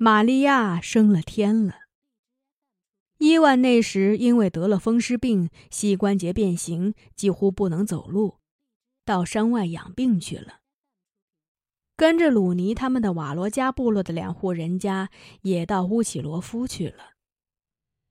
[0.00, 1.74] 玛利亚升了天了。
[3.18, 8.38] 伊万那时因为得了风湿病，膝关节变形，几乎不能走路，
[9.04, 10.60] 到山外养病去了。
[11.96, 15.10] 跟着鲁尼他们的瓦罗加部落的两户人家
[15.42, 17.14] 也到乌奇罗夫去了。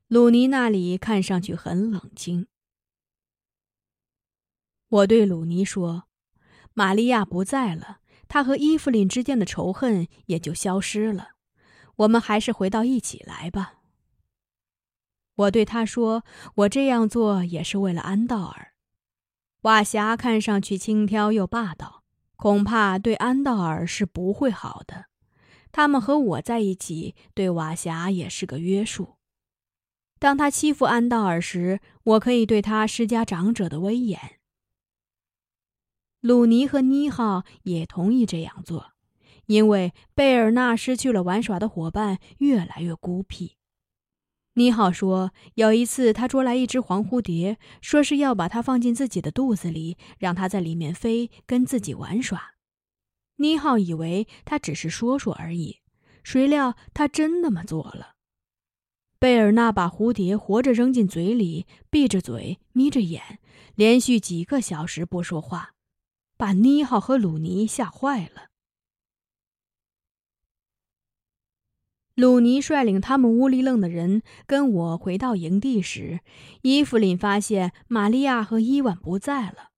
[0.09, 2.47] 鲁尼那里看上去很冷清。
[4.89, 6.09] 我对鲁尼说
[6.75, 11.36] ：“玛利亚不在了，他和伊芙琳之间的仇恨也就消失了。
[11.97, 13.75] 我们还是回到一起来吧。”
[15.35, 16.23] 我对他说
[16.55, 18.73] ：“我这样做也是为了安道尔。
[19.61, 22.03] 瓦霞看上去轻佻又霸道，
[22.35, 25.05] 恐怕对安道尔是不会好的。
[25.71, 29.17] 他们和我在一起，对瓦霞也是个约束。
[30.17, 34.39] 当他欺负安道尔时，我可以对他施加长者的威严。”
[36.19, 38.93] 鲁尼和妮浩也同意这样做，
[39.47, 43.57] 因为贝尔纳失去了玩耍的伙伴，越来越孤僻。
[44.53, 52.53] 妮好说，有一次他捉来一只黄蝴蝶，说是要把它放进自己的肚子里，让它在里面飞，跟自己玩耍。
[53.37, 55.81] 妮好以为他只是说说而已，
[56.23, 58.15] 谁料他真那么做了。
[59.19, 63.39] 贝尔纳把蝴蝶活着扔进嘴里，闭着嘴，眯着眼，
[63.75, 65.73] 连续几个小时不说话，
[66.35, 68.46] 把妮好和鲁尼吓坏了。
[72.17, 76.21] 鲁尼率领他们乌里楞的人跟我回到营地时，
[76.63, 79.69] 伊芙琳发现玛利亚和伊万不在了，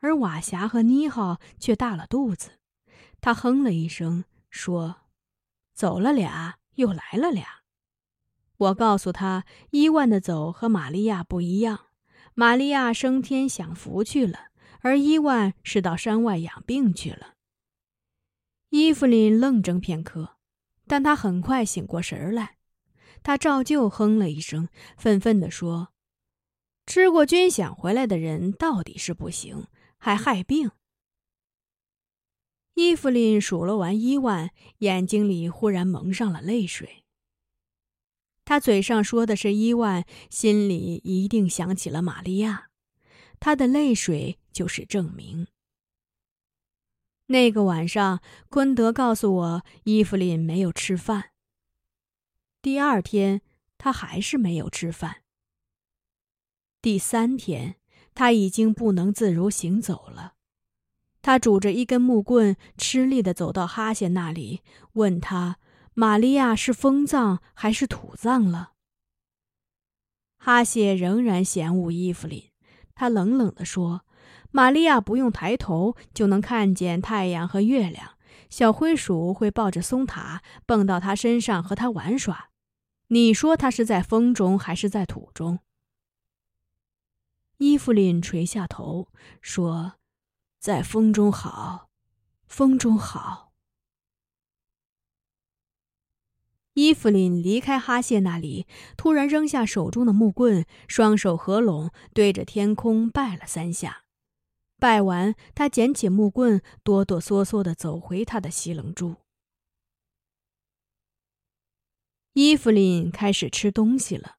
[0.00, 2.58] 而瓦霞和妮浩却大了肚子。
[3.20, 5.02] 他哼了一声，说
[5.72, 7.46] ：“走了俩，又来了俩。”
[8.58, 11.86] 我告诉他，伊万的走和玛利亚不一样，
[12.34, 14.48] 玛利亚升天享福去了，
[14.80, 17.34] 而伊万是到山外养病去了。
[18.70, 20.33] 伊芙琳愣怔片刻。
[20.86, 22.56] 但他很快醒过神儿来，
[23.22, 25.92] 他照旧哼了一声，愤愤地说
[26.86, 30.70] ：“吃过军饷回来的人到底是不行，还害病。”
[32.74, 37.04] 伊芙琳数落完伊万，眼睛里忽然蒙上了泪水。
[38.44, 42.68] 他嘴上说的是伊万，心里一定想起了玛利亚，
[43.40, 45.46] 他的泪水就是证明。
[47.26, 48.20] 那个晚上，
[48.50, 51.30] 昆德告诉我，伊芙琳没有吃饭。
[52.60, 53.40] 第二天，
[53.78, 55.22] 他还是没有吃饭。
[56.82, 57.76] 第三天，
[58.14, 60.34] 他已经不能自如行走了。
[61.22, 64.60] 他拄着一根木棍，吃力地走到哈谢那里，
[64.92, 65.58] 问他
[65.94, 68.72] ：“玛利亚是风葬还是土葬了？”
[70.36, 72.50] 哈谢仍然嫌恶伊芙琳，
[72.94, 74.04] 他冷冷地说。
[74.56, 78.12] 玛利亚不用抬头就能看见太阳和月亮，
[78.48, 82.50] 小灰鼠会抱着松塔蹦到他身上和他玩耍。
[83.08, 85.58] 你说他是在风中还是在土中？
[87.56, 89.08] 伊芙琳垂下头
[89.40, 89.94] 说
[90.60, 91.88] ：“在风中好，
[92.46, 93.50] 风中好。”
[96.74, 104.03] 伊芙琳离开哈谢那里，突然扔下手中的木棍，双手合拢，对着天空拜了三下。
[104.84, 109.16] 拜完，他捡起木棍，哆哆嗦嗦地走回他的西冷柱。
[112.34, 114.36] 伊芙琳开始吃东西了，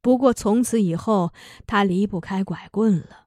[0.00, 1.32] 不过从此以后，
[1.66, 3.26] 他离不开拐棍了。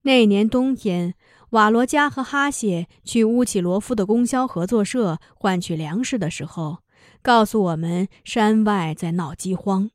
[0.00, 1.14] 那年冬天，
[1.50, 6.78] 瓦罗加和哈谢去乌起罗夫的供销合作社换取粮食的时候，
[7.20, 9.90] 告诉我们山外在闹饥荒。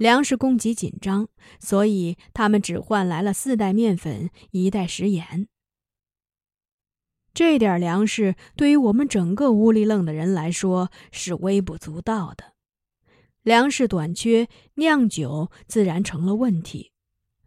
[0.00, 5.46] 粮食供给紧张，所以他们只换来了四袋面粉、一袋食盐。
[7.34, 12.54] 这点粮食对于我们整个乌里楞的人来说是微不足道的。
[13.42, 16.92] 粮食短缺，酿酒自然成了问题，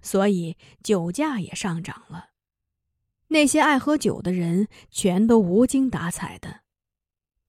[0.03, 2.27] 所以酒价也上涨了。
[3.29, 6.59] 那些爱喝酒的人全都无精打采的。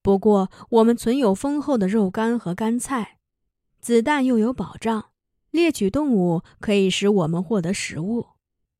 [0.00, 3.18] 不过，我们存有丰厚的肉干和干菜。
[3.84, 5.10] 子弹又有保障，
[5.50, 8.28] 猎取动物可以使我们获得食物，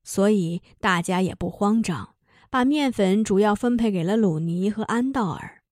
[0.02, 2.14] 所以大家也不慌张，
[2.48, 5.62] 把面粉主要分配给了鲁尼和安道尔，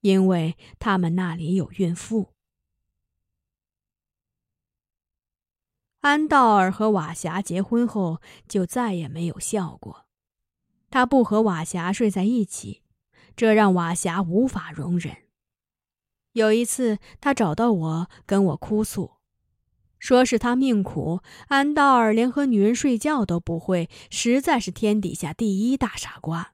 [0.00, 2.32] 因为他们那里有孕妇。
[6.00, 10.06] 安道尔和瓦霞结婚后就再也没有笑过，
[10.88, 12.80] 他不和瓦霞睡在一起，
[13.36, 15.25] 这让瓦霞无法容忍。
[16.36, 19.12] 有一次，他找到我，跟我哭诉，
[19.98, 26.52] 说是他命苦，安道尔连和女人睡觉都不会，实在是天底下第一大傻瓜。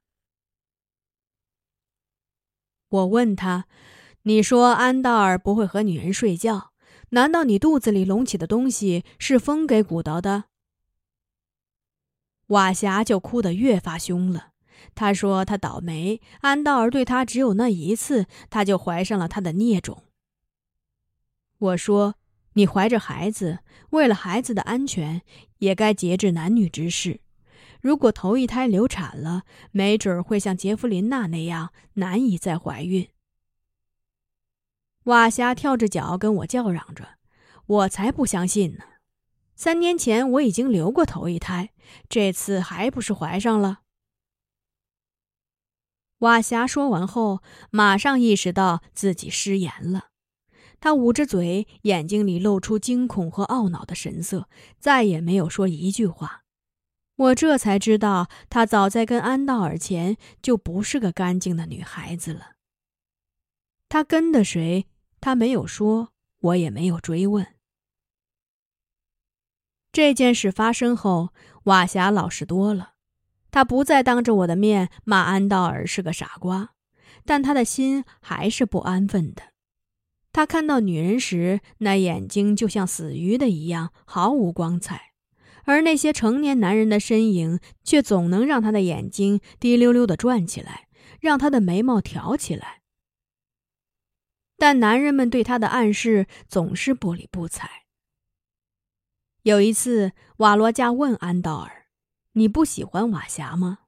[2.91, 3.67] 我问他
[4.23, 6.71] ：“你说安道尔不会和女人睡觉，
[7.09, 10.45] 难道你肚子里隆起的东西是风给鼓捣的？”
[12.47, 14.52] 瓦霞就哭得越发凶了。
[14.95, 20.05] 他说：“他倒霉，安道尔对他只有那一次，他就怀上了他的孽种。”
[21.59, 22.17] 我说
[22.55, 25.23] ：“你怀着孩子，为了孩子的安全，
[25.59, 27.21] 也该节制男女之事。
[27.81, 33.09] 如果头一胎流产了，没准会像杰弗琳娜那样难以再怀孕。”
[35.05, 37.17] 瓦霞跳着脚跟我叫嚷着
[37.67, 38.85] ：“我才不相信呢！
[39.55, 41.71] 三年前我已经流过头一胎，
[42.09, 43.81] 这次还不是怀上了？”
[46.23, 50.11] 瓦霞说完后，马上意识到自己失言了。
[50.79, 54.49] 他捂着嘴，眼睛里露出惊恐和懊恼的神色，
[54.79, 56.45] 再也没有说一句话。
[57.17, 62.53] 我这才知道，她早在跟安道尔前就不是个干净的女孩子了。
[63.89, 64.87] 她跟的谁？
[65.21, 67.47] 他没有说，我也没有追问。
[69.93, 71.31] 这件事发生后，
[71.65, 72.92] 瓦霞老实多了。
[73.53, 76.71] 他不再当着我的面骂安道尔是个傻瓜，
[77.25, 79.53] 但他的心还是不安分的。
[80.33, 85.13] 他看到女人时，那眼睛就像死鱼的一样，毫无光彩；
[85.65, 90.89] 而那些成年男人的身影，却总能让他的眼睛滴溜溜地转起来，
[91.21, 92.81] 让他的眉毛挑起来。
[94.57, 97.69] 但男人们对他的暗示总是不理不睬。
[99.43, 101.82] 有一次，瓦罗加问安道尔。
[102.33, 103.81] 你不喜欢瓦霞吗？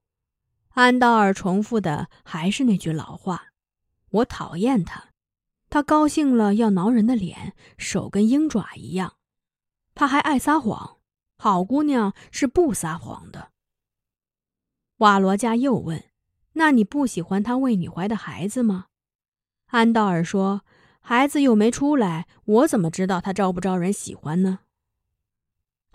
[0.71, 3.47] 安道尔重复的还是那句老话
[4.11, 5.09] ：“我讨厌他，
[5.71, 9.15] 他高兴了要挠人的脸，手跟鹰爪一样。
[9.95, 10.99] 他还爱撒谎，
[11.39, 13.51] 好姑娘是不撒谎的。”
[14.99, 16.05] 瓦罗加又问
[16.55, 18.87] ：“那你不喜欢他为你怀的孩子吗？”
[19.69, 20.63] 安道尔说
[21.01, 24.59] ：“孩子又没出来，我怎么知道他招不招人喜欢呢？”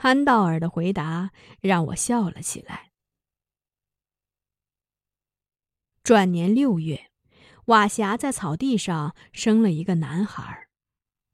[0.01, 1.31] 安道尔的回答
[1.61, 2.91] 让我笑了起来。
[6.03, 7.11] 转年六月，
[7.65, 10.67] 瓦霞在草地上生了一个男孩，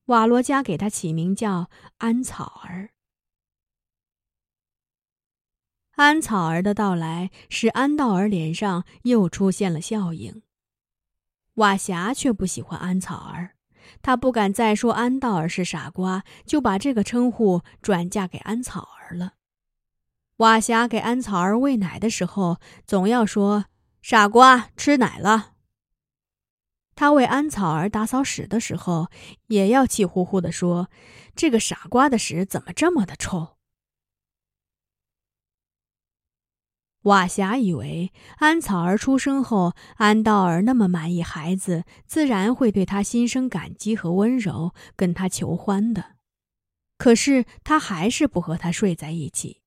[0.05, 2.89] 瓦罗加给他起名叫安草儿。
[5.91, 10.41] 安草儿的到来使安道尔脸上又出现了笑影，
[11.53, 13.54] 瓦霞却不喜欢安草儿。
[14.01, 19.33] 他不敢再说安道尔是傻瓜，就把这个称呼转嫁给安草儿了。
[20.37, 23.65] 瓦霞给安草儿喂奶的时候，总要说
[24.03, 25.53] “傻瓜吃奶了”。
[26.95, 29.09] 他为安草儿打扫屎的时候，
[29.47, 30.89] 也要气呼呼地说
[31.35, 33.54] ：“这个傻瓜的屎怎么这么的臭？”
[37.05, 46.15] 瓦霞以为安草儿出生后，安道尔那么满意孩子，自然会对他心生感激和温柔，跟他求欢的。
[46.97, 49.61] 可是他还是不和他睡在一起，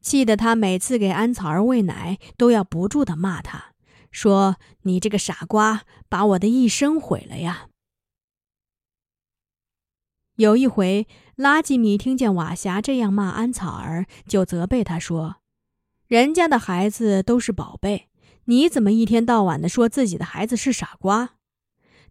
[0.00, 3.66] 气得他每次给安草儿喂奶，都要不住的骂他，
[4.10, 7.68] 说：“你这个傻瓜，把我的一生毁了呀！”
[10.34, 15.36] 有一回，拉吉米听见瓦霞这样骂安草儿，就责备他说。
[16.06, 18.10] 人家的孩子都是宝贝，
[18.44, 21.36] 你怎么一天到晚的说自己的孩子是傻瓜？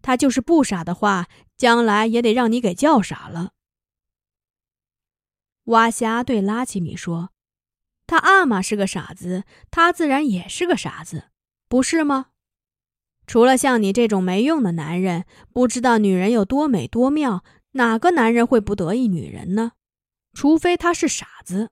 [0.02, 3.52] 他就是不傻的话，将来也得让你给叫傻了。
[5.64, 7.30] 瓦霞对拉奇米说
[8.06, 11.30] ：“他阿玛是个傻子，他自然也是个傻子，
[11.68, 12.26] 不是吗？
[13.26, 19.72] 除了像你这种没用的男人，不知道女人有多美多妙，哪个男人会不得意女人呢？
[20.34, 21.70] 除非他是傻子。”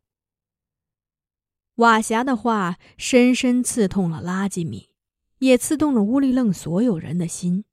[1.76, 4.90] 瓦霞的话深深刺痛了拉吉米，
[5.38, 7.64] 也刺痛了乌里楞所有人的心。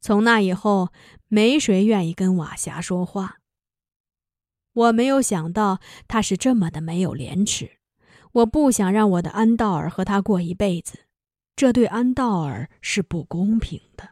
[0.00, 0.90] 从那以后，
[1.28, 3.38] 没谁愿意跟瓦霞说话。
[4.74, 7.78] 我没有想到他是这么的没有廉耻。
[8.32, 11.06] 我不想让我的安道尔和他过一辈子，
[11.56, 14.10] 这对安道尔是不公平的。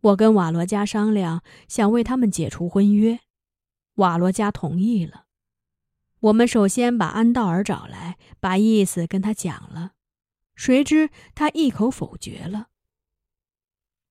[0.00, 3.18] 我跟瓦罗加商量，想为他们解除婚约，
[3.96, 5.24] 瓦罗加同意了。
[6.20, 9.92] 我们首先把安道尔找来，把意思跟他讲了，
[10.56, 12.68] 谁知他一口否决了。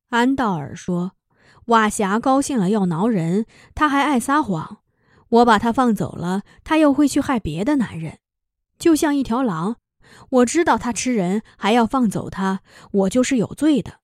[0.10, 1.18] 安道尔说
[1.68, 3.46] ：“瓦霞高兴了要挠人，
[3.76, 4.84] 他还爱撒谎。
[5.30, 8.20] 我把他放走了，他又会去害别的男人，
[8.80, 9.76] 就像一条狼。
[10.30, 12.62] 我知道他吃人，还要放走他，
[12.92, 14.00] 我就是有罪的。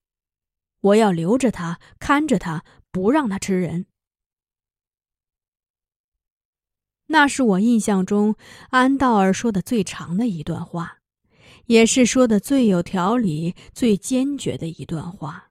[0.82, 3.86] 我要留着他，看着他，不让他吃人。”
[7.14, 8.36] 那是我印象中
[8.72, 10.98] 安道尔说的最长的一段话，
[11.68, 15.50] 也是说的最有条理、最坚决的一段话。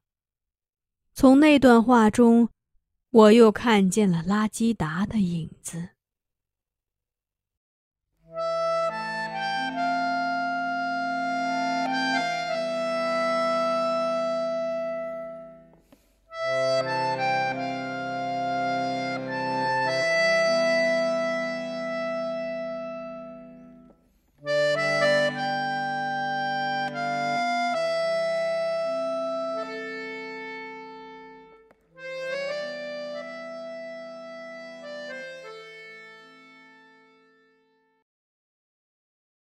[1.14, 2.48] 从那段话中，
[3.10, 5.90] 我又看见了拉基达的影子。